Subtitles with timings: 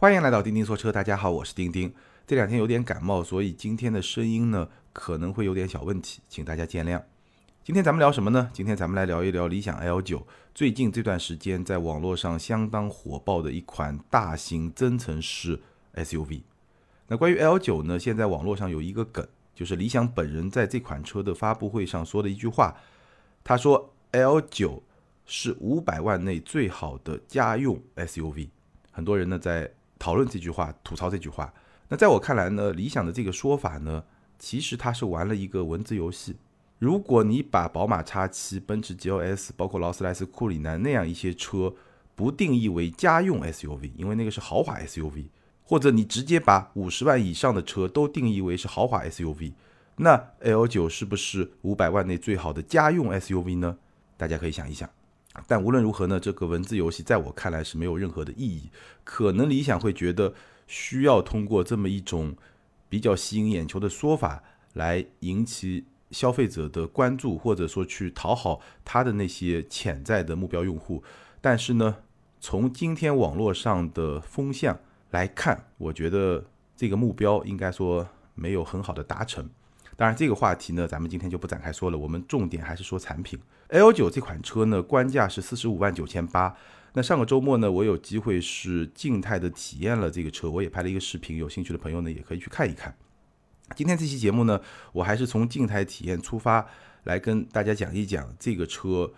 [0.00, 1.92] 欢迎来到钉钉说车，大家好，我是钉钉。
[2.26, 7.02] 这两天有点感冒，所以今天的声音呢可能会有点小问题，请大家见谅。
[7.62, 8.48] 今天咱们聊什么呢？
[8.50, 10.26] 今天咱们来聊一聊理想 L 九。
[10.54, 15.60] 最近这段时间在网络上相当火爆的一款大型增程式
[15.94, 16.44] SUV。
[17.08, 22.74] 那关于 L 九呢，现在网络上有一个梗，就是理想本人在这款车的发布会上说的一句话，
[23.44, 24.82] 他说 L 九
[25.26, 28.48] 是五百万内最好的家用 SUV。
[28.90, 29.70] 很多人呢在
[30.00, 31.54] 讨论这句话，吐槽这句话。
[31.88, 34.02] 那在我看来呢，理想的这个说法呢，
[34.38, 36.34] 其实它是玩了一个文字游戏。
[36.78, 41.74] 如果你把宝马 X7、奔驰 GLS，包括劳斯莱斯库里南那样一些车
[42.14, 45.26] 不定义为家用 SUV，因为那个是豪华 SUV，
[45.62, 49.52] 或者你直接把五十万以上的车都定义为是豪华 SUV，
[49.96, 53.76] 那 L9 是不是五百万内最好的家用 SUV 呢？
[54.16, 54.88] 大家可以想一想。
[55.46, 58.68] 但无论如何呢，这个文字游戏在我看来是没有任何的意义。
[59.04, 60.34] 可能理想会觉得
[60.66, 62.36] 需要通过这么一种
[62.88, 71.02] 比较吸引眼球的说法来引起消费者的关注，或者说去讨好他的那些潜在的目标用户。
[71.40, 71.96] 但是呢，
[72.40, 74.78] 从今天网络上的风向
[75.10, 76.44] 来看，我觉得
[76.76, 79.48] 这个目标应该说没有很好的达成。
[79.96, 81.96] 当然，这个话题呢，咱们今天就不展开说了。
[81.96, 83.38] 我们重点还是说产品。
[83.70, 86.56] L 九这款车呢，官价是四十五万九千八。
[86.92, 92.92] 那上个周末呢，我有机会是静态的体验了这个车，我也拍了一个视频，有兴趣的朋友呢，也可以去看一看。
[93.76, 94.60] 今天这期节目呢，
[94.92, 96.66] 我还是从静态体验出发，
[97.04, 99.12] 来跟大家讲一讲这个车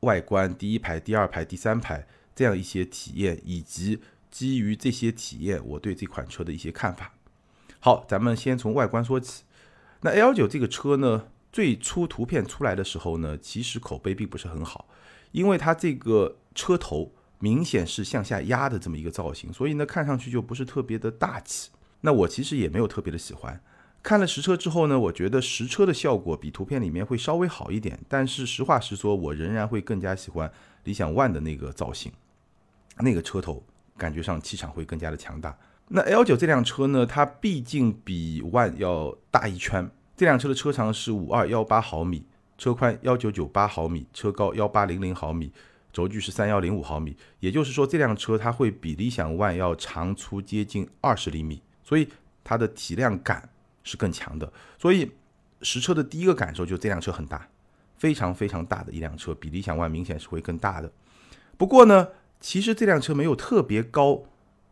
[0.00, 7.14] 外观、第一排、第二排、第三排这样一些体验，以及基于这些体验，我对这款车的一些看法。
[7.80, 9.42] 好，咱们先从外观说起。
[10.02, 11.26] 那 L 九这个车呢，
[11.58, 14.86] 最初图片出来的时候呢，其实口碑并不是很好，
[15.32, 21.70] 因为它这个车头明显是向下压的这么一个造型，所以呢，看上去就不是特别的大气。
[22.02, 23.60] 那我其实也没有特别的喜欢。
[24.04, 30.48] 看了实车之后呢，我觉得实车的效果比图片里面会稍微好一点，但是实话实说，我仍然会更加喜欢
[30.84, 32.12] 理想 ONE 的那个造型，
[33.00, 33.60] 那个车头
[33.96, 35.58] 感觉上气场会更加的强大。
[35.88, 39.90] 那 L 九这辆车呢，它毕竟比 ONE 要大一圈。
[40.18, 42.24] 这辆车的车长是五二幺八毫米，
[42.58, 45.52] 车宽幺九九八毫米，车高幺八零零毫米，
[45.92, 47.16] 轴距是三幺零五毫米。
[47.38, 52.08] 也就是说，这辆车它会比理想 ONE 要长出接近二十厘米，所以
[52.42, 53.48] 它的体量感
[53.84, 54.52] 是更强的。
[54.76, 55.08] 所以
[55.62, 57.46] 实车的第一个感受就是这辆车很大，
[57.96, 60.90] 非常非常大的一辆车，比理想 ONE 明显是会更大的。
[61.56, 62.08] 不过呢，
[62.40, 64.24] 其实这辆车没有特别高。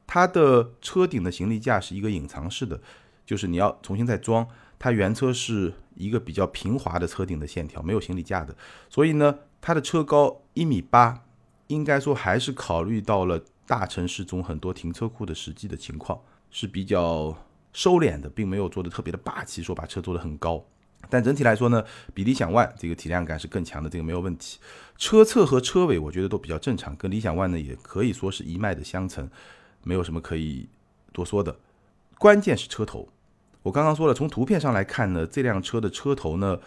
[0.09, 2.81] 它的车顶的行李架是一个隐藏式的，
[3.25, 4.45] 就是你要重新再装。
[4.79, 8.55] 它原车是一个比较平滑的车顶的线条，没有行李架的。
[8.89, 11.25] 所以呢，它的车高一米八，
[11.69, 16.21] 应该说还是考虑到了大城市中很多停车库的实际的情况，
[16.51, 17.37] 是比较
[17.73, 20.65] 收敛的，并没有做的特别的霸气，说把车做的很高。
[21.09, 24.59] 但整体来说呢，比理想 ONE 这个体量感是更强的，这个没有问题。
[24.97, 29.29] 车侧和车尾我觉得都比较正常，跟理想 ONE 呢也可以说是一脉的相承。
[29.85, 30.69] 没有什么可以
[31.13, 31.57] 多说的，
[32.19, 33.09] 关键是车头。
[33.67, 36.61] 我刚刚说了，从图片上来看呢，这辆车的车头呢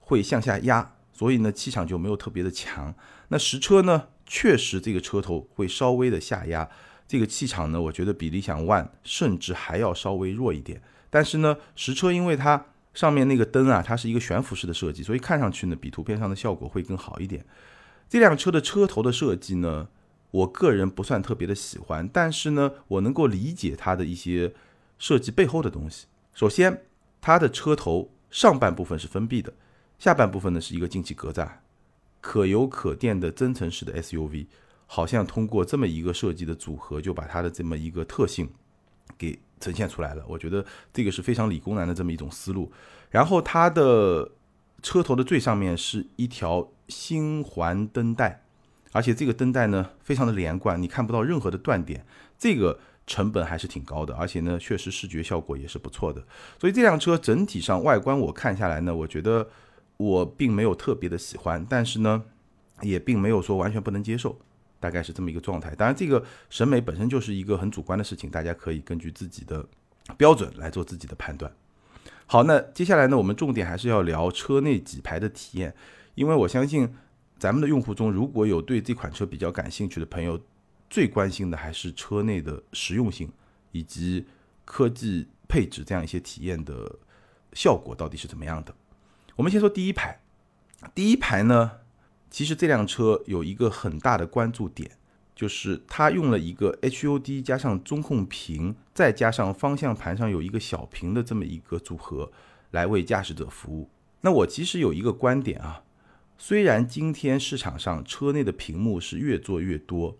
[0.00, 2.94] 会向下压，所以呢气场就没有特别的强。
[3.28, 6.68] 那实车呢，确实这个车头会稍微的下压，
[7.08, 10.82] 这个气场呢，我觉得比理想 ONE 甚至还要稍微弱一点。
[11.08, 17.42] 但是呢，实车因为它上面那个灯啊，它是一个悬浮式的设计，所以看上去呢比图片上的效果会更好一点。
[18.10, 19.88] 这辆车的车头的设计呢？
[20.32, 24.52] 我个人不算特别的喜欢，但是呢，我能够理解它的一些
[24.98, 26.04] 设计背后的东西。
[26.36, 26.82] 首先，
[27.18, 29.50] 它的车头上半部分是封闭的，
[29.98, 31.48] 下半部分呢是一个进气格栅，
[32.20, 34.46] 可油可电的增程式的 SUV，
[34.84, 38.50] 好像通过这么一个设计的组合，就把它的这么一个特性
[39.16, 40.22] 给呈现出来了。
[40.28, 42.70] 我觉得这个是非常理工男的这么一种思路。
[43.08, 44.32] 然后，它的
[44.82, 48.42] 车头的最上面是一条星环灯带。
[48.92, 52.04] 而且这个灯带呢，非常的连贯，你看不到任何的断点，
[52.38, 56.22] 这个成本还是挺高的，而且呢，确实视觉效果也是不错的。
[56.60, 59.48] 所以这辆车整体上外观我看下来呢，我觉得
[59.96, 62.22] 我并没有特别的喜欢，但是呢，
[62.82, 64.36] 也并没有说完全不能接受，
[64.80, 65.74] 大概是这么一个状态。
[65.74, 69.64] 当然，这个审美本身就是一个很主观的事情，大家可以根据自己的
[70.16, 71.52] 标准来做自己的判断。
[72.26, 75.74] 好，那接下来呢，我们重点还是要聊车内几排的体验，
[76.14, 76.92] 因为我相信。
[77.38, 80.40] 咱们的用户中，如果有对这款车比较感兴趣的朋友，
[80.88, 83.30] 最关心的还是车内的实用性
[83.72, 84.26] 以及
[84.64, 86.98] 科技配置这样一些体验的
[87.52, 88.74] 效果到底是怎么样的。
[89.36, 90.20] 我们先说第一排，
[90.94, 91.72] 第一排呢，
[92.30, 94.90] 其实这辆车有一个很大的关注点，
[95.34, 102.32] 就是它用了一个 HUD 加上中控屏，再加上方向盘上有一个小屏的这么一个组合，
[102.70, 103.90] 来为驾驶者服务。
[104.22, 105.82] 那我其实有一个观点啊，
[106.38, 110.16] 虽然今天市场上车内的屏幕是越做越多，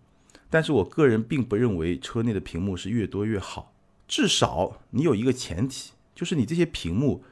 [0.49, 3.73] 但是我个人并不认为车内的屏幕是越多越好。
[4.07, 7.23] 至少你有一个前提，就是你这些屏幕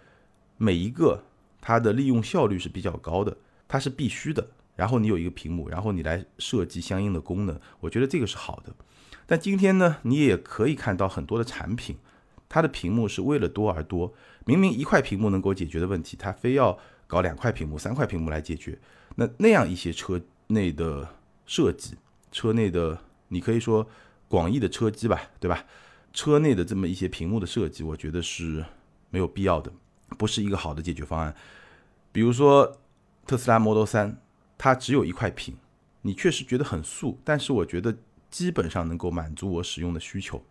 [0.58, 1.24] 每一个
[1.62, 4.50] 它的利用效率是比较高的，它是必须的。
[4.76, 8.76] 然后你有一个屏幕，然后你来设计相应的功能，我觉得这个是好的。
[9.26, 11.96] 但今天呢，你也可以看到很多的产品，
[12.50, 14.14] 它的屏幕是为了多而多。
[14.44, 16.78] 明明一块屏幕能够解决的问题，它非要
[17.08, 18.78] 搞两块屏幕、三块屏幕来解决。
[19.16, 21.08] 那那样一些车内的
[21.46, 21.96] 设计，
[22.36, 23.00] 车内的
[23.30, 23.88] 你可以说
[24.28, 25.66] 广义的车机吧，对吧？
[26.12, 28.66] 车内的这么一些屏幕的设计，我觉得是
[29.10, 29.72] 没有必要的，
[30.18, 31.34] 不是一个好的解决方案。
[32.12, 32.78] 比如说
[33.26, 34.22] 特斯拉 Model 三。
[34.58, 35.54] 它只有一块屏，
[36.02, 37.94] 你确实觉得很素，但是我觉得
[38.32, 40.42] 基本上能够满足我使用的需求。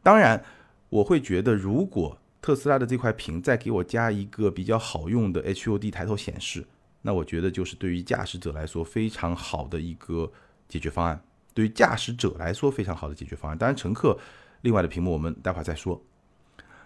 [0.00, 0.40] 当然，
[0.88, 6.64] 我会觉得如果特斯拉的这块屏再给我加一个比较好用的 HUD 抬头显示，
[7.02, 10.30] 那我觉得就是对于驾驶者来说非常好的一个
[10.72, 11.22] 解决方案。
[11.52, 13.58] 对于驾驶者来说非常好的解决方案。
[13.58, 14.18] 当然，乘客
[14.62, 16.02] 另外的屏幕我们待会儿再说。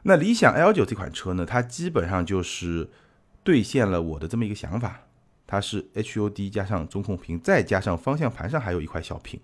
[0.03, 2.91] 那理想 L9 这款车呢，它基本上就是
[3.45, 5.03] 兑现了我的这么一个想法。
[5.47, 9.39] 它是 HUD 加上中控屏，再加上方向盘上还有一块小屏，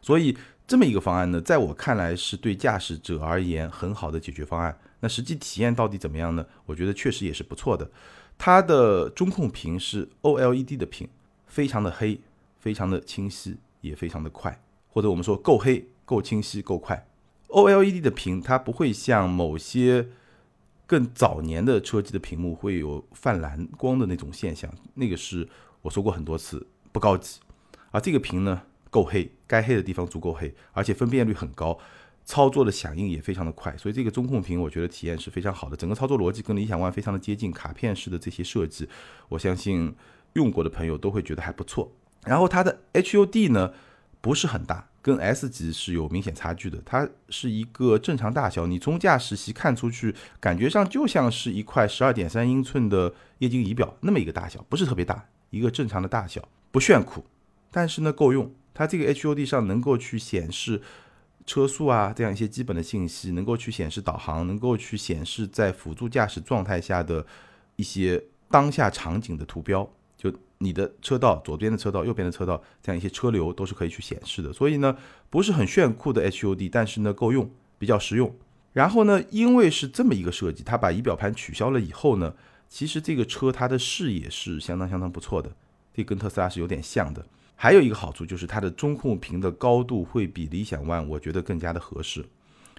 [0.00, 4.78] 所以这么一个方案呢，在我看来是对驾驶者而言很好的解决方案。
[5.00, 6.46] 那实际体验到底怎么样呢？
[6.64, 7.90] 我觉得确实也是不错的。
[8.38, 11.08] 它的中控屏是 OLED 的屏，
[11.48, 12.20] 非常的黑，
[12.58, 17.06] 非常的清晰，也非常的快，或者我们说够黑、够清晰、够快。
[17.48, 20.08] OLED 的屏它不会像某些。
[20.88, 25.48] 更早年的车机的屏幕会有泛蓝光的那种现象，那个是
[25.82, 27.40] 我说过很多次不高级。
[27.90, 31.76] 而这个屏呢够黑，该黑的地方足够黑，而且分辨率很高，
[32.24, 35.76] 操作的响应也非常的快，所以这个中控屏我觉得体验是非常好的。
[35.76, 38.88] 整个操作逻辑跟理想 ONE 非常的接近，卡片式的这些设计，
[39.28, 39.92] 我相信
[40.34, 41.90] 用过的朋友都会觉得还不错。
[42.26, 43.72] 然后它的 HUD 呢
[44.20, 44.88] 不是很大。
[45.06, 56.42] 跟 S 级是有明显差距的，它是一个正常大小，你从驾驶席看出去，感觉上就像是一块十二点三英寸的液晶仪表那么一个大小，不是特别大，一个正常的大小，
[56.72, 57.24] 不炫酷，
[57.70, 58.52] 但是呢够用。
[58.74, 60.82] 它这个 HUD 上能够去显示
[61.46, 67.24] 车速啊，这样一些基本的信息，能够去显示导航，能够去显示在辅助驾驶状态下的
[67.76, 68.20] 一些
[68.50, 69.88] 当下场景的图标。
[70.58, 74.52] 你的车道左边的车道、右边的车道，这样一些车流都是可以去显示的。
[74.52, 74.96] 所以呢，
[75.28, 78.34] 不是很炫酷的 HUD，但是呢够用，比较实用。
[78.72, 82.34] 然后呢，因为是这么一个设计，它把仪表盘取消了以后呢，
[82.68, 85.50] 其实这个车它的视野是相当相当不错的，
[85.94, 87.24] 这跟特斯拉是有点像的。
[87.54, 92.24] 还有一个好处就是它的中控屏的高度会比理想 ONE 我觉得更加的合适。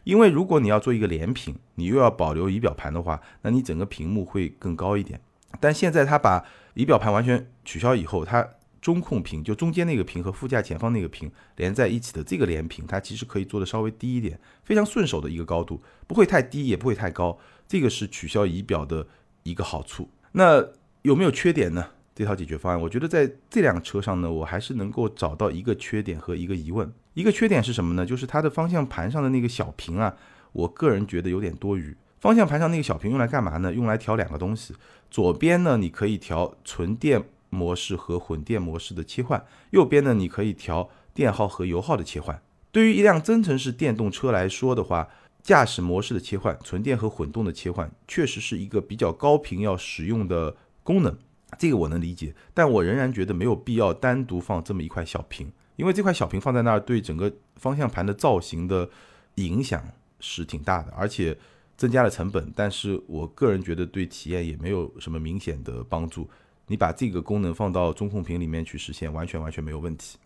[0.03, 5.19] 因为如果你要做一个连屏，你又要保留仪表盘的话，那你整个屏幕会更高一点。
[5.59, 8.47] 但现在它把仪表盘完全取消以后，它
[8.79, 19.07] 中控屏就中间那个屏和副驾前方那个屏连在一起的这个连屏，它其实可以做的稍微低一点，非常顺手的一个高度，不会太低也不会太高，这个是取消仪表的
[19.43, 20.09] 一个好处。
[20.33, 20.63] 那
[21.01, 21.85] 有没有缺点呢？
[22.13, 26.91] 这套解决方案，我觉得在这辆车上呢，我还是能够找到一个缺点和一个疑问。
[27.13, 28.05] 一个缺点是什么呢？
[28.05, 30.15] 就是它的方向盘上的那个小屏啊，
[30.51, 31.95] 我个人觉得有点多余。
[32.19, 33.71] 方向盘上那个小屏用来干嘛呢？
[33.73, 34.73] 用来调两个东西。
[35.09, 42.41] 左边呢，你可以调纯电模式和混电模式的切换；右边呢，你可以调电耗和油耗的切换。
[42.71, 45.07] 对于一辆增程式电动车来说的话，
[45.41, 51.15] 驾驶模式的切换、纯电和混动的切换，确实是一个比较高频要使用的功能。
[51.57, 58.89] 这个我能理解，但我仍然觉得没有必要单独放这么一块小屏，因为这块小屏放在那儿，对整个方向盘的造型的
[59.35, 59.81] 影响
[60.19, 61.37] 是挺大的，而且。
[61.77, 66.27] 增加了成本，但是我个人觉得对体验也没有什么明显的帮助。
[66.65, 70.17] 你把这个功能放到中控屏里面去实现，完全完全没有问题。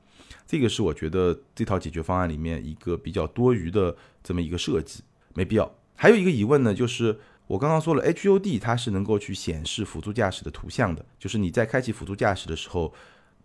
[0.47, 5.03] 这个是我觉得这套解决方案里面一个比较多余的这么一个设计，
[5.33, 5.69] 没必要。
[5.95, 12.93] 还有一个疑问呢，就是我刚刚说了，HUD 它是能够去显示辅助驾驶的图像的，就是你在开启辅助驾驶的时候，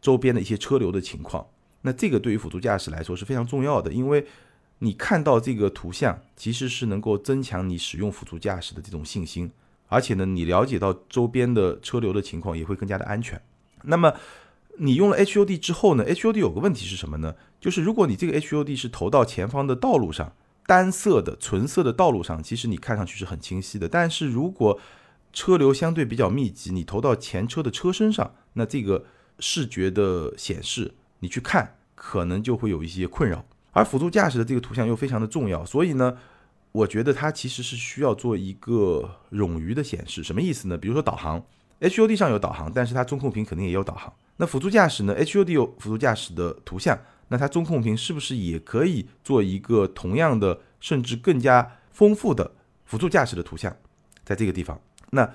[0.01, 1.45] 周边的一些车流的情况。
[1.83, 4.25] 那这个对于辅助驾驶来说是非常重要的，因为。
[4.79, 9.51] 你看到这个图像，其实是能够增强你使用辅助驾驶的这种信心，
[9.89, 13.41] 而且呢，你了解到周边的车流的情况也会更加的安全。
[13.85, 14.13] 那么，
[14.79, 17.35] 你用了 HUD 之后呢？HUD 有个问题是什么呢？
[17.59, 20.35] 就是如果你这个 HUD 是投到前方的道路上，
[20.67, 23.89] 单色的纯色的道路上，其实你看上去是很清晰的。
[23.89, 24.79] 但是如果
[25.33, 29.07] 车流相对比较密集，你投到前车的车身上，那这个
[29.39, 31.73] 视觉的显示，你去看。
[31.99, 33.47] 可能就会有一些困扰。
[33.77, 36.17] 而辅助驾驶的这个图像又非常的重要，所以呢，
[36.73, 40.25] 我觉得它其实是需要做一个冗余的显示。
[40.25, 40.79] 什么意思呢？
[40.79, 41.45] 比如说导航
[41.81, 44.11] ，HUD 上有导航，但是它中控屏肯定也有导航。
[44.39, 52.51] 那辅助驾驶呢？HUD 有辅助驾驶的图像，那它中控屏是不是也可以做一个同样的，甚至更加丰富的
[52.87, 53.77] 辅助驾驶的图像，
[54.25, 54.81] 在这个地方？
[55.11, 55.31] 那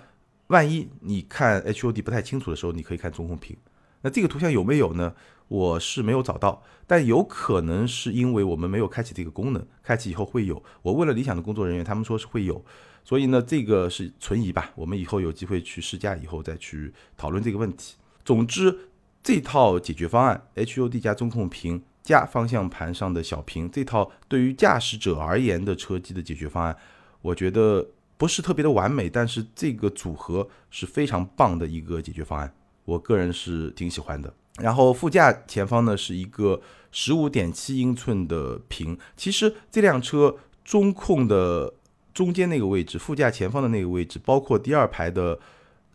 [0.48, 3.56] 万一你看 HUD 不太清楚的时候，你可以看中控屏。
[4.02, 5.16] 那这个图像有没有呢？
[5.48, 10.64] 我是没有找到，但有可能是因为我们没有开启这个功能，开启以后会有。
[10.82, 12.64] 我问了理想的工作人员，他们说是会有，
[13.04, 14.72] 所以呢，这个是存疑吧。
[14.76, 17.96] 我们以后有机会去试驾以后再去讨论这个问题。
[18.24, 18.90] 总之，
[19.22, 26.78] 这套解决方案 HUD 加中控屏加方向盘上的小屏，这套对于驾驶者而言的车机的解决方案，
[27.22, 32.54] 我觉得不是特别的完美，但是这个组合是非常棒的一个解决方案，
[32.86, 34.34] 我个人是挺喜欢的。
[34.60, 36.62] 然后副驾前方呢是一个
[36.92, 41.74] 十五点七英寸的屏，其实这辆车中控的
[42.14, 45.40] 中间那个位置，副驾前方的那个位置，包括第二排的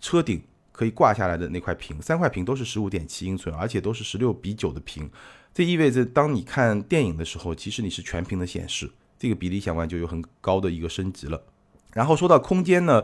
[0.01, 5.09] 车顶可以挂下来的那块屏，三块屏都是十五点七英寸，而且都是十六比九的屏。
[5.53, 11.41] 这意味着当你看电影的时候，其实你是全屏的显示，这个比例相关就有很高的一个升级了。
[11.93, 13.03] 然后说到空间呢？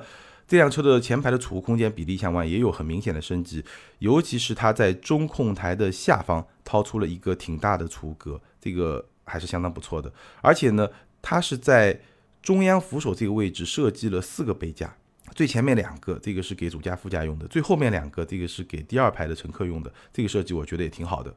[0.53, 3.65] 这辆车的前排的储物空间比理想 ONE 也有很明显的升级，
[4.01, 10.13] 尤其是它在中控台的下方掏出了一个挺大的储物格，这个还是相当不错的。
[10.43, 10.87] 而且呢，
[11.23, 11.99] 它是在
[12.43, 14.95] 中央扶手这个位置设计了四个杯架，
[15.35, 19.91] 最前面两个这个是给主驾副驾用的，最后面两个这个是给第二排的乘客用的。
[20.13, 21.35] 这个设计我觉得也挺好的。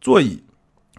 [0.00, 0.40] 座椅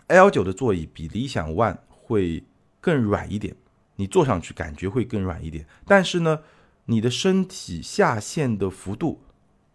[0.10, 2.44] L9 的座椅比理想 ONE 会
[2.82, 3.56] 更软一点，
[3.96, 6.42] 你坐上去感觉会更软一点，但是呢。
[6.88, 9.22] 你的身体下陷的幅度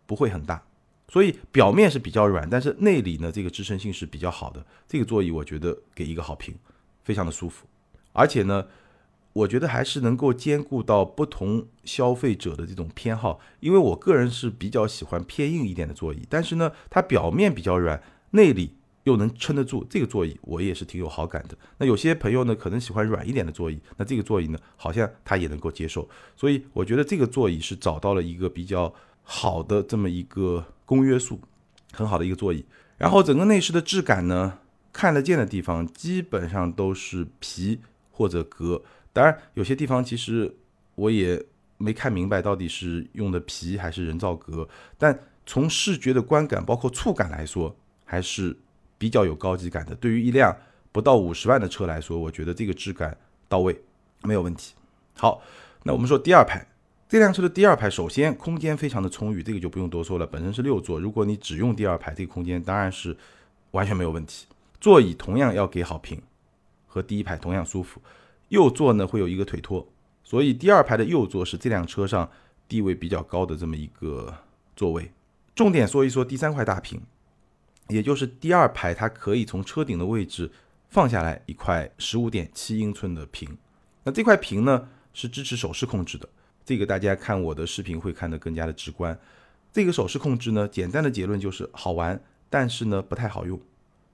[0.07, 0.65] 不会很大，
[1.09, 4.67] 所以表面是比较软，但是内里呢，这个支撑性是比较好的。
[4.89, 6.55] 这个座椅我觉得给一个好评，
[7.05, 7.67] 非常的舒服，
[8.13, 8.67] 而且呢，
[9.33, 13.41] 我觉得还是能够兼顾到不同消费者的这种偏好。
[13.61, 18.03] 因为我个人是比较喜欢偏硬一点的座椅，但是呢，它表面比较软，
[18.33, 18.77] 内里。
[19.05, 21.57] 又能撑得住这个座椅，我也是挺有好感的。
[21.79, 26.09] 那有些朋友呢，可能喜欢软一点的座椅，那这个座椅呢，好像他也能够接受。
[26.37, 28.93] 所以我觉得这个座椅是找到了一个比较
[29.23, 31.41] 好的这么一个公约数，
[31.93, 32.65] 很好的一个座椅。
[32.97, 34.61] 然后整个内饰的质感呢，
[34.93, 37.81] 看得见的地方基本上都是皮
[38.13, 38.81] 或者革，
[39.13, 40.55] 当然有些地方其实
[40.95, 41.45] 我也
[41.79, 44.69] 没看明白到底是用的皮还是人造革。
[44.97, 48.57] 但从视觉的观感包括触感来说，还是。
[49.03, 50.57] 比较有高级感的，对于一辆
[50.93, 53.19] 不到五十万的车来说，我觉得这个质感
[53.49, 53.77] 到位，
[54.23, 54.75] 没有问题。
[55.17, 55.43] 好，
[55.83, 56.65] 那我们说第二排，
[57.09, 63.17] 这辆车的第二排，首先空间非常的充裕，这个就不用多说了，本身是六座，如果你只用第二排，这个空间当然是
[63.73, 64.47] 完全没有问题。
[64.81, 66.23] 座椅同样要给好评，
[66.87, 68.01] 和第一排同样舒服。
[68.51, 69.85] 右座呢会有一个腿托，
[70.23, 72.31] 所以第二排的右座是这辆车上
[72.69, 74.33] 地位比较高的这么一个
[74.77, 75.11] 座位。
[75.57, 77.03] 重点说一说第三块大屏。
[77.89, 80.51] 也就是第二排，它可以从车顶的位置
[80.89, 83.49] 放下来一块十五点七英寸的屏。
[84.05, 86.29] 那这块屏呢是支持手势控制的，
[86.65, 89.19] 这个大家看我的视频会看得更加的直观。
[89.73, 92.21] 这个手势控制呢，简单的结论就是好玩，
[92.51, 93.61] 但是呢不太好用。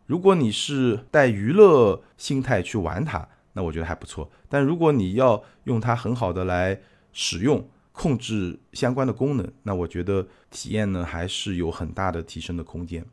[0.06, 4.30] 如果你是带娱乐心态去玩它，那我觉得还不错。
[4.48, 6.80] 但如果你要用它很好的来
[7.12, 13.04] 使用控制相关的功能，那我觉得体验呢还是有很大的提升的空间。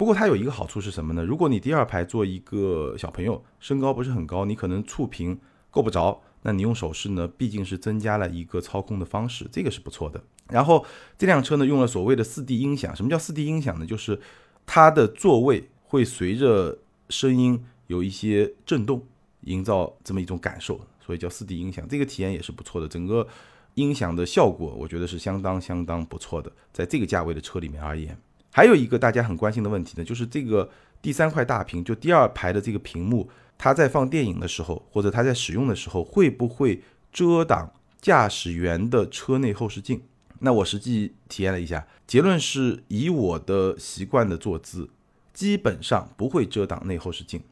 [0.00, 1.22] 不过它有一个好处是什么呢？
[1.22, 5.38] 如果你第二排坐一个小朋友，身高不是很高，你可能触屏
[5.70, 10.18] 够不着，那你用手势呢，毕竟是增加了一个操控的方式，这个是不错的。
[10.48, 10.86] 然后
[11.18, 12.96] 这辆车呢，用了所谓的四 D 音响。
[12.96, 13.84] 什么叫四 D 音响呢？
[13.84, 14.18] 就是
[14.64, 16.78] 它的座位会随着
[17.10, 19.06] 声音有一些震动，
[19.42, 21.86] 营造这么一种感受，所以叫四 D 音响。
[21.86, 23.28] 这个体验也是不错的，整个
[23.74, 28.18] 音响的效果，我觉得是相当相当不错的，在这个价位的车里面而言。
[28.50, 30.68] 还有一个大家很关心的问题呢，就是这个
[31.00, 40.02] 第三块大屏，就第二排的这个屏幕，它在放电影的时候，或者它在使用的时候，会不会遮挡驾驶员的车内后视镜？
[40.40, 44.88] 那我实际体验了一下，结论是以我的习惯的坐姿，
[45.32, 47.42] 基本上不会遮挡内后视镜，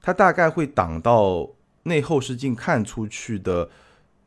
[0.00, 1.50] 它大概会挡到
[1.84, 3.70] 内后视镜看出去的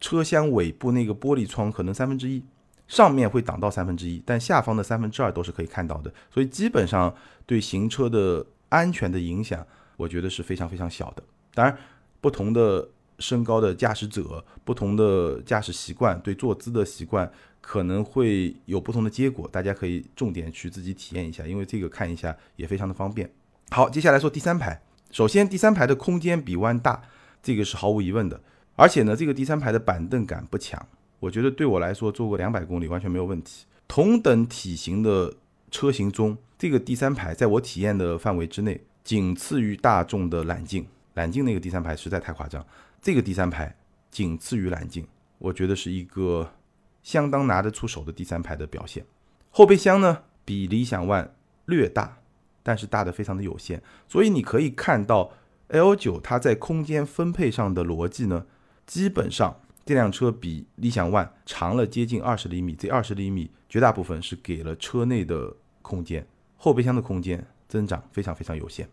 [0.01, 2.43] 车厢尾部那个玻璃窗可能三分之一。
[2.87, 7.13] 上面会挡到三分之一，但下方的三分之二都是可以看到的，所以基本上
[7.45, 9.65] 对行车的安全的影响，
[9.97, 11.23] 我觉得是非常非常小的。
[11.53, 11.77] 当然，
[12.21, 12.87] 不同的
[13.19, 17.29] 身高的驾驶者、不同的驾驶习惯、对坐姿的习惯，
[17.59, 23.29] 可能会有不同的结果，大家可以重点去自己体验一下，因为这个看一下也非常的方便。
[23.71, 24.81] 好，接下来说第三排。
[25.11, 27.01] 首先，第三排的空间比弯大，
[27.41, 28.39] 这个是毫无疑问的。
[28.75, 30.85] 而且呢，这个第三排的板凳感不强，
[31.19, 33.65] 我觉得对我来说坐个两百公里完全没有问题。
[33.87, 35.33] 同等体型的
[35.71, 40.85] 车型中，这个第三排在我体验的范围之内，仅次于大众的揽境。
[41.13, 42.65] 揽境那个第三排实在太夸张，
[43.01, 43.75] 这个第三排
[44.11, 45.07] 仅次于揽境，
[45.39, 46.53] 我觉得是一个
[47.01, 49.05] 相当拿得出手的第三排的表现。
[49.49, 51.29] 后备箱呢，比理想 ONE
[51.65, 52.17] 略大。
[52.63, 55.31] 但是大的非常的有限，所以你可以看到
[55.69, 58.45] L9 它在空间分配上的逻辑呢，
[58.85, 66.27] 基本上这辆车比理想 ONE 长了接近二十厘米，这二十厘米绝大部分是给了车内的空间，
[66.57, 68.89] 后备箱的空间增长非常非常有限。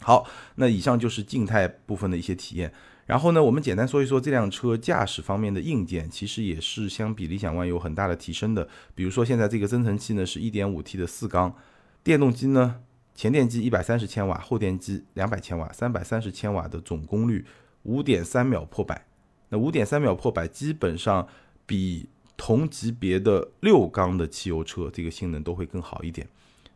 [0.00, 2.72] 好，那以上就是静态部分的一些体验，
[3.04, 8.66] 然后呢，我们简单说一说这辆车驾驶方面的硬件，其实也是相比理想 ONE 有很大的提升的。
[8.94, 11.54] 比如说现在这个增程器呢是一点五 T 的四缸，
[12.02, 12.80] 电动机呢。
[13.14, 17.44] 前电机一百三十千瓦，后电机两百千瓦，三百三十千瓦的总功率，
[17.82, 19.07] 五点三秒破百。
[19.50, 21.26] 那五点三秒破百，基本上
[21.66, 26.26] 比同级别的六缸的汽油车这个性能都会更好一点。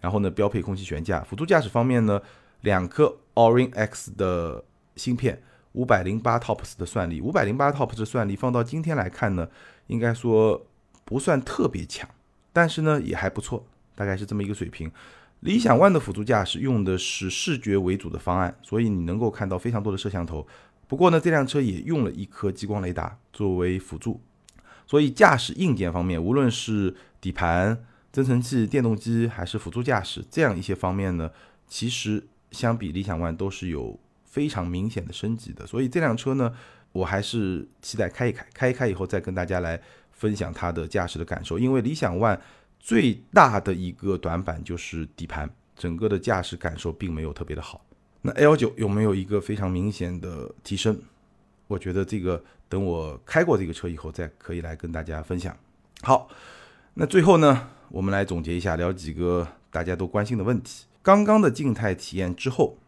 [0.01, 1.23] 然后呢，标配空气悬架。
[1.23, 2.21] 辅助驾驶方面呢，
[2.63, 4.65] 两颗 Orin X 的
[4.97, 5.41] 芯片，
[5.73, 9.49] 五百零八 TOPS 的算力，五百零八 TOPS 的算力放到今天来看呢，
[9.87, 10.67] 应该说
[11.05, 12.09] 不算特别强，
[12.53, 13.65] 但是呢也还不错，
[13.95, 14.91] 大概是这么一个水平。
[15.41, 20.47] 理想 ONE 的辅助驾驶用的是视觉为主的方案，所以你能够看到非常多的摄像头。
[20.93, 24.21] 不过呢，这辆车也用了一颗激光雷达作为辅助，
[24.87, 27.83] 所以驾驶硬件方面，无论是底盘、
[28.13, 31.31] 增程器、电动机还是辅助驾驶这样一些方面呢，
[31.67, 35.67] 其实相比理想 ONE 都是有非常明显的升级的。
[35.67, 36.53] 所以这辆车呢，
[36.93, 39.81] 我还是期待开一开，开一开以后再跟大家来
[40.11, 42.39] 分享它的驾驶的感受，因为理想 ONE。
[42.79, 47.83] 最大的一个短板就是底盘，整个的驾驶感受并没有特别的好。
[48.23, 50.97] 那 L 九有没有一个非常明显的提升？
[51.67, 55.57] 我觉得这个等我开过这个车以后再可以来跟大家分享。
[56.03, 56.29] 好，
[56.95, 60.85] 那最后呢，我们来总结一下，聊几个大家都关心的问题。
[61.03, 62.79] 刚刚的静态体验之后，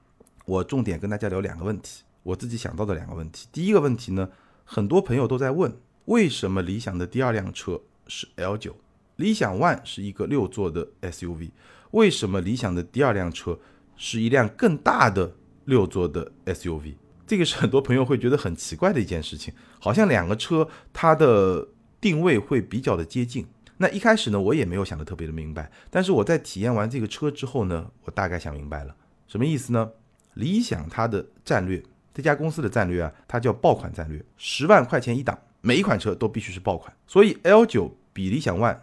[0.45, 3.49] 我重点跟大家聊两个问题，我自己想到的两个问题。
[3.51, 4.31] 第一个问题呢，
[4.65, 8.77] 很多朋友都在问，为什么理想的第二辆车是 L 九？
[9.17, 11.51] 理想 ONE 是一个六座的 SUV，
[11.93, 13.59] 为什么理想的第二辆车
[13.97, 16.95] 是一辆更大的六座的 SUV？
[17.27, 21.69] 这个是很多朋友会觉得很奇怪的一件事情，好像两个车它的
[22.01, 23.47] 定位会比较的接近。
[23.79, 28.95] 那一开始呢，我也没有想的特别的明白，但是我在体验完这个车之后呢，我大概想明白了，
[29.27, 29.91] 什么意思呢？
[30.35, 38.79] 理想它的战略，这家公司的战略啊，它叫爆款战略，十万块钱一档，每一款车都必须是爆款，所以 L 九比理想 ONE。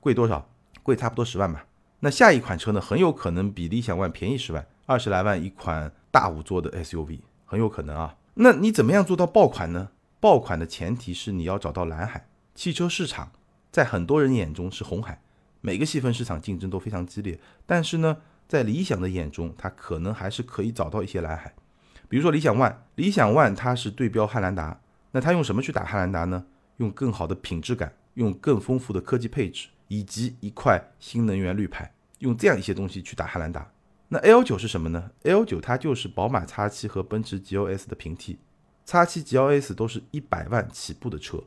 [0.00, 0.48] 贵多少？
[0.82, 1.66] 贵差不多十万吧。
[2.00, 2.80] 那下一款车呢？
[2.80, 8.16] 很有可能比理想 ONE 便宜十万，二十来万一款大五座的 SUV，很有可能啊。
[8.34, 9.88] 那你怎么样做到爆款呢？
[10.20, 12.28] 爆款的前提是你要找到蓝海。
[12.54, 13.32] 汽车市场
[13.70, 15.20] 在很多人眼中是红海，
[15.60, 17.38] 每个细分市场竞争都非常激烈。
[17.64, 21.54] 但是呢，在理想的眼中，它可能还是可以找到一些蓝海。
[22.08, 24.80] 比如说理想 ONE，理想 ONE 它是对标汉兰达，
[25.12, 26.44] 那它用什么去打汉兰达呢？
[26.76, 29.68] 用更好的品质感，用更丰富的科技配置。
[29.88, 33.70] 以及一块新能源绿牌，用这样一些东西去打汉兰达。
[34.08, 38.38] 那 L 九是什么呢？L 九它就是宝马 X 七和奔驰 GLS 的平替
[38.84, 41.42] X 七、GLS 都是一百万起步的车，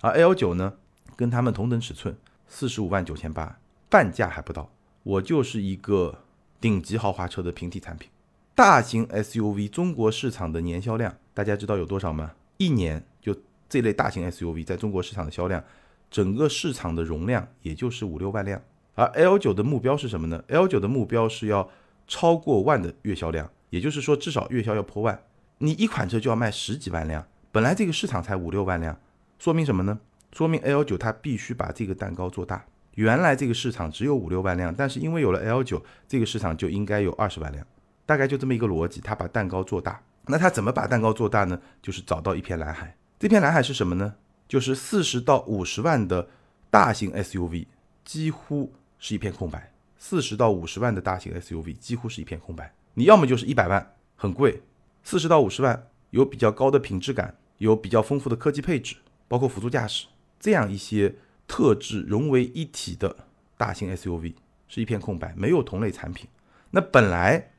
[0.00, 0.74] 而 L 九呢，
[1.16, 4.70] 跟他们同等尺寸，四十五万九千八，半价还不到。
[5.02, 6.22] 我就是一个
[6.60, 8.08] 顶级豪华车的平替产品。
[8.54, 12.32] 大型 SUV 中国市场的年销量，大家知道有多少吗？
[12.56, 13.36] 一年就
[13.68, 15.62] 这类大型 SUV 在中国市场的销量。
[16.10, 18.60] 整个市场的容量也就是五六万辆，
[18.94, 21.68] 而 L 九的目标是什么呢？L 九的目标是要
[22.06, 25.18] 超过万的月销量，也就是说至少月销要破万。
[25.58, 28.98] 你一款车就要卖十几万辆，本来这个市场才五六万辆，
[29.38, 29.98] 说明什么呢？
[30.32, 32.64] 说明 L 九它必须把这个蛋糕做大。
[32.94, 37.66] 原来这个市场只有五六万辆，但是因为有了 L 九，这个市场就应该有二十万辆，
[38.06, 39.00] 大概就这么一个逻辑。
[39.00, 41.60] 它把蛋糕做大，那它怎么把蛋糕做大呢？
[41.82, 42.96] 就是找到一片蓝海。
[43.18, 44.14] 这片蓝海是什么呢？
[44.46, 46.28] 就是四十到五十万的
[46.70, 47.66] 大型 SUV
[48.04, 52.72] 几乎是一片空白，四十到五十万的大型 SUV 几乎是一片空白。
[52.94, 54.62] 你要么就是一百万很贵，
[55.02, 60.06] 四十到五十万有比较高的品质感，有比较丰富的科技配置，包括辅助驾驶
[60.38, 61.14] 这样一些
[61.48, 63.16] 特质融为一体的
[63.56, 64.34] 大型 SUV
[64.68, 66.28] 是一片空白，没有同类产品。
[66.70, 67.50] 那本来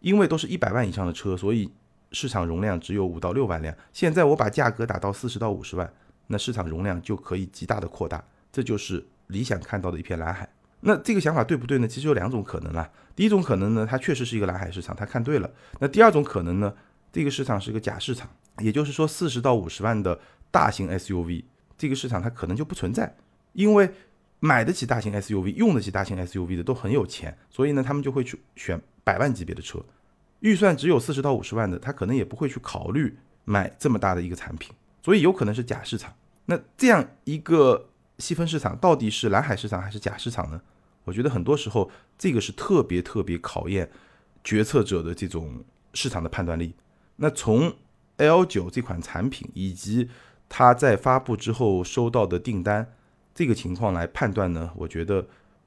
[0.00, 1.72] 因为都是一百万以上的车，所以
[2.12, 3.74] 市场容量只有五到六万辆。
[3.92, 5.92] 现在我把价格打到四十到五十万。
[6.26, 10.48] 那市场容量就可以极大的扩大，这就是理想看到的一片蓝海。
[10.80, 11.88] 那这个想法对不对呢？
[11.88, 12.88] 其实有两种可能啦。
[13.14, 15.50] 第一种可能呢，它确实是一个蓝海市场，他看对了。
[15.80, 16.72] 那第二种可能呢，
[17.10, 21.44] 这个市场是一个假市场，也就是说四十到五十万的大型 SUV
[21.78, 23.16] 这个市场它可能就不存在，
[23.54, 23.90] 因为
[24.38, 29.82] 买得起大型 SUV、用得起大型 SUV 的都很有钱，所以呢，他们就会去选百万级别的车。
[30.40, 34.72] 预算只有四十到五十万的，他可能也不会去考虑买这么大的一个产品，
[35.06, 36.12] 所以有可能是假市场。
[36.46, 40.60] 那这样一个细分市场到底是蓝海市场还是假市场呢？
[41.04, 41.88] 我觉得很多时候
[42.18, 43.88] 这个是特别特别考验
[44.42, 45.62] 决策者的这种
[45.94, 46.74] 市场的判断力。
[47.14, 47.72] 那从
[48.16, 50.10] L 九这款产品以及
[50.48, 52.92] 它在发布之后收到的订单
[53.32, 55.24] 这个情况来判断呢，我觉得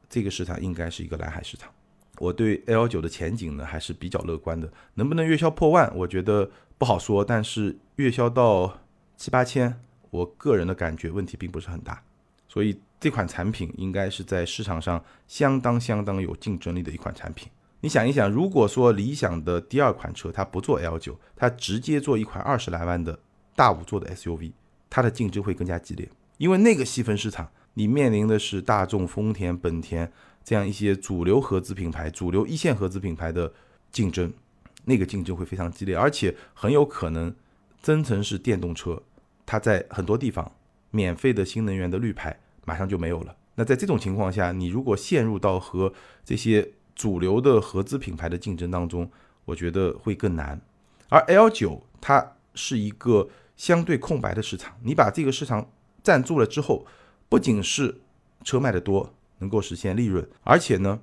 [0.09, 1.71] 这个市场应该是一个蓝海市场。
[2.17, 4.69] 我对 L 九的前景呢还是比较乐观的。
[4.95, 7.23] 能不能月销破万，我觉得不好说。
[7.23, 8.81] 但是月销到
[9.19, 9.77] 七八千，
[10.11, 12.01] 我个人的感觉问题并不是很大。
[12.47, 17.49] 所以这款产品应该是在市场上相当相当有竞争力的一款产品。
[17.81, 23.19] 你想一想，如果说理想的第二款车它不做 L 九，它直接做一款二十来万的
[23.57, 24.53] 大五座的 SUV，
[24.89, 26.09] 它的竞争会更加激烈。
[26.37, 30.09] 因为那个细分市场，你面临的是大众、丰田、本田
[30.45, 33.51] 这样一些主流合资品牌、主流一线合资品牌的
[33.91, 34.31] 竞争，
[34.85, 37.35] 那个竞争会非常激烈，而且很有可能
[37.81, 39.01] 增程式电动车，
[39.49, 40.51] 它在很多地方
[40.91, 43.35] 免费的新能源的绿牌马上就没有了。
[43.55, 45.91] 那在这种情况下，你如果陷入到和
[46.23, 49.09] 这些主流的合资品牌的竞争当中，
[49.45, 50.61] 我觉得会更难。
[51.09, 55.67] 而 L 九它是一个相对空白的市场，你把这个市场
[56.03, 56.85] 占住了之后，
[57.27, 58.01] 不仅是
[58.43, 60.99] 车卖的多，能够实现利润，而且呢，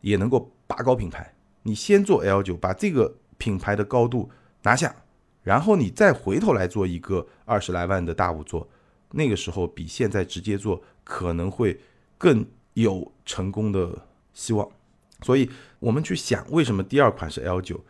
[0.00, 1.34] 也能够拔高品牌。
[1.64, 4.30] 你先做 L 九，把这个品牌的高度
[4.62, 4.96] 拿下，
[5.42, 8.68] 然后你再回头来做一个二十来万的大五座，
[9.10, 11.80] 那个时候比现在直接做可能会
[12.16, 14.68] 更有成功的希望。
[15.22, 17.84] 所以，我们去想为什么第二款是 L 九，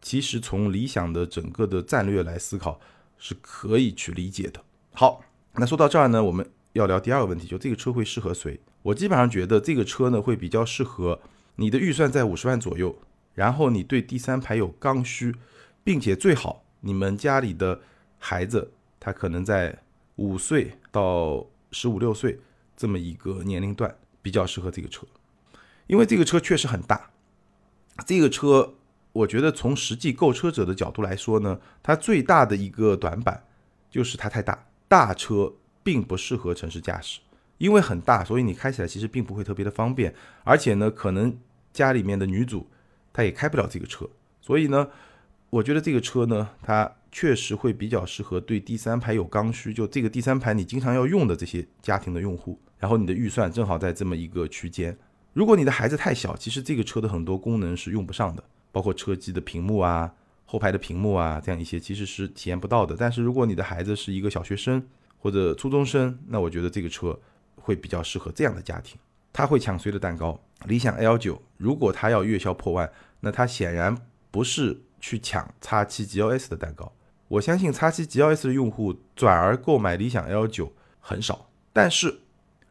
[0.00, 2.80] 其实从理想的整个的战略来思考，
[3.18, 4.62] 是可以去理解的。
[4.92, 5.22] 好，
[5.54, 8.60] 那说到这儿呢，我们要聊第二个问题，就这个车会适合谁？
[8.82, 11.20] 我基本上觉得这个车呢，会比较适合
[11.56, 12.96] 你的预算在五十万左右，
[13.34, 15.34] 然后你对第三排有刚需，
[15.84, 17.80] 并且最好你们家里的
[18.18, 19.82] 孩子他可能在
[20.16, 22.38] 五岁到十五六岁
[22.76, 25.06] 这么一个年龄段，比较适合这个车。
[25.86, 27.10] 因为这个车确实很大，
[28.06, 28.74] 这个车
[29.12, 33.44] 我觉得从实际购车者的角度来说呢，它最大的一个短板
[33.90, 34.66] 就是它太大。
[34.86, 37.20] 大车并不适合城市驾驶，
[37.58, 40.14] 因为很大，所以你开起来其实并不会特别的方便。
[40.44, 41.38] 而且呢，可能
[41.72, 42.66] 家里面的女主
[43.12, 44.08] 她也开不了这个车，
[44.40, 44.88] 所以呢，
[45.50, 54.96] 我觉得这个车呢，它确实会比较适合对第三排有刚需，就这个第三排你经常要用的这些家庭的用户，然后你的预算正好在这么一个区间。
[55.32, 60.12] 如果你的孩子太小，其实这个车的很多功能是用不上的，包括车机的屏幕啊、
[60.44, 62.94] 后排的屏幕啊，这样一些其实是体验不到的。
[62.96, 64.80] 但是如果你的孩子是一个小学生
[65.18, 67.18] 或者初中生，那我觉得这个车
[67.56, 68.96] 会比较适合这样的家庭。
[69.32, 70.40] 他会抢谁的蛋糕？
[70.66, 73.96] 理想 L 九，如果他要月销破万，那他显然
[74.30, 76.92] 不是去抢 X7 GLS 的蛋糕。
[77.28, 82.20] 我相信 X7 GLS 的用户转而购买理想 L 九很少，但是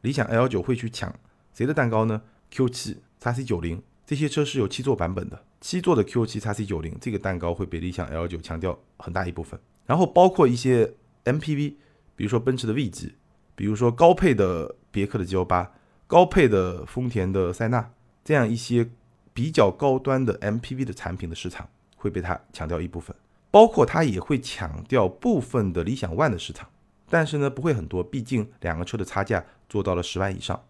[0.01, 1.13] 理想 L 九会去抢
[1.53, 2.21] 谁的蛋糕呢
[2.53, 9.59] ？Q7、x C 九零这些车是有七座版本的，七座的 Q7、x C 九零这个蛋糕会被理想 L 九强调很大一部分。
[9.85, 10.93] 然后包括一些
[11.25, 11.75] MPV，
[12.15, 13.15] 比如说奔驰的 V 级，
[13.55, 15.71] 比如说高配的别克的 G L 八，
[16.05, 17.91] 高配的丰田的塞纳，
[18.23, 18.89] 这样一些
[19.33, 23.15] 比较高端的 MPV 的产品的市场会被它强调一部分。
[23.51, 26.69] 包括它也会强调部分的理想 ONE 的市场，
[27.09, 30.63] 但是呢不会很多，毕竟两个车的差价做到了十万以上。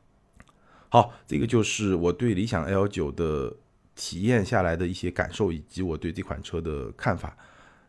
[0.87, 3.53] 好，这个就是我对理想 L 九的
[3.95, 7.35] 体验下来的一些感受，以及我对这款车的看法。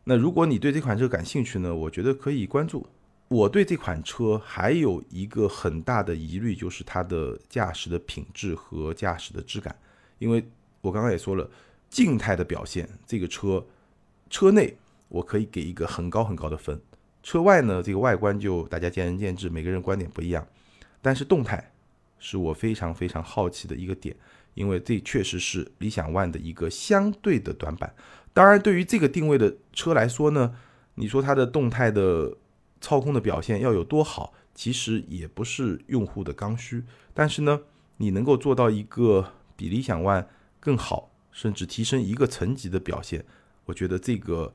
[0.04, 2.86] 那如果你对这款车感兴趣呢，我觉得可以关注。
[3.28, 9.74] 我对这款车还有一个很大的疑虑，就是它的驾驶的品质和驾驶的质感。
[10.18, 10.44] 因为
[10.80, 11.48] 我刚刚也说了，
[11.90, 13.66] 静态的表现，这个车
[14.30, 16.80] 车内我可以给一个很高很高的分。
[17.22, 20.46] 车外呢，这个外观就大家见仁见智，每个人观点不一样。
[21.02, 21.72] 但是动态。
[22.22, 24.14] 是我非常非常好奇的一个点，
[24.52, 27.94] 因为这确实是理想 ONE 的一个相对的短板。
[28.34, 30.54] 当然，对于这个定位的车来说呢，
[30.96, 32.36] 你说它的动态的
[32.78, 36.84] 操控的表现要有多好，其实也不是用户的刚需。
[37.14, 37.62] 但是呢，
[37.96, 40.26] 你能够做到一个比理想 ONE
[40.60, 43.24] 更好，甚至提升一个层级的表现，
[43.64, 44.52] 我觉得这个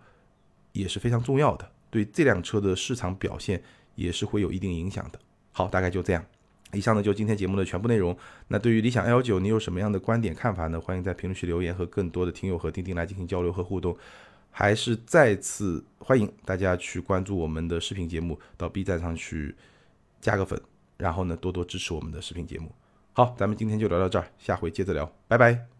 [0.71, 3.61] 也是非常重要的，对这辆车的市场表现
[3.95, 5.19] 也是会有一定影响的。
[5.51, 6.25] 好，大概就这样。
[6.73, 8.17] 以上呢就今天节目的全部内容。
[8.49, 10.81] 那对于理想 L 九，你有什么样的观点看法呢？
[10.81, 13.97] 欢迎在评论区留言，和更多的听友和钉钉来进行交流和互动。
[14.51, 19.55] 还是再次欢迎大家去关注我们的视频节目，到 B 站上去
[20.19, 20.59] 加个粉，
[20.97, 22.69] 然后呢多多支持我们的视频节目。
[23.13, 25.74] 好，咱们今天就聊到这儿，下回接着聊，拜拜。